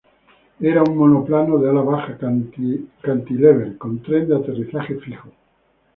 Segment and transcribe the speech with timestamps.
[0.59, 2.17] Era un monoplano de ala baja
[3.03, 5.29] cantilever, con tren de aterrizaje fijo.